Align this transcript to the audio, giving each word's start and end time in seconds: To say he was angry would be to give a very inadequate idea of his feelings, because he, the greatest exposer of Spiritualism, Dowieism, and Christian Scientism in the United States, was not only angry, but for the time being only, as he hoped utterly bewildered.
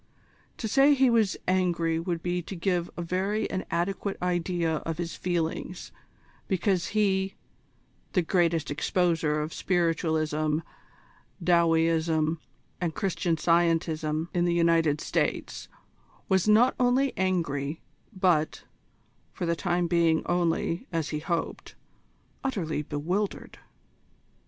To 0.57 0.67
say 0.67 0.95
he 0.95 1.11
was 1.11 1.37
angry 1.47 1.99
would 1.99 2.23
be 2.23 2.41
to 2.41 2.55
give 2.55 2.89
a 2.97 3.03
very 3.03 3.45
inadequate 3.51 4.17
idea 4.19 4.77
of 4.77 4.97
his 4.97 5.15
feelings, 5.15 5.91
because 6.47 6.87
he, 6.97 7.35
the 8.13 8.23
greatest 8.23 8.69
exposer 8.71 9.39
of 9.43 9.53
Spiritualism, 9.53 10.61
Dowieism, 11.43 12.39
and 12.81 12.95
Christian 12.95 13.35
Scientism 13.35 14.27
in 14.33 14.45
the 14.45 14.55
United 14.55 14.99
States, 15.01 15.67
was 16.27 16.47
not 16.47 16.73
only 16.79 17.15
angry, 17.15 17.79
but 18.11 18.63
for 19.31 19.45
the 19.45 19.55
time 19.55 19.85
being 19.85 20.23
only, 20.25 20.87
as 20.91 21.09
he 21.09 21.19
hoped 21.19 21.75
utterly 22.43 22.81
bewildered. 22.81 23.59